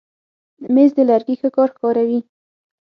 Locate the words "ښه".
1.39-1.49